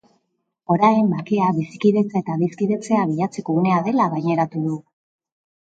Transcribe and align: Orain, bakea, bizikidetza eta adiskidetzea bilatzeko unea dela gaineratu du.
Orain, 0.75 1.11
bakea, 1.11 1.49
bizikidetza 1.57 2.17
eta 2.23 2.35
adiskidetzea 2.39 3.05
bilatzeko 3.13 3.61
unea 3.61 3.79
dela 3.91 4.11
gaineratu 4.17 4.67
du. 4.69 4.85